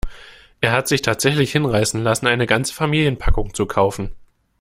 [0.61, 4.09] Er hat sich tatsächlich hinreißen lassen, eine ganze Familienpackung zu kaufen.